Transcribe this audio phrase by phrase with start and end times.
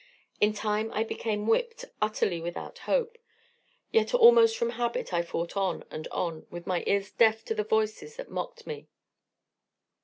[0.39, 3.19] In time I became whipped, utterly without hope.
[3.91, 7.63] Yet almost from habit I fought on and on, with my ears deaf to the
[7.63, 8.87] voices that mocked me.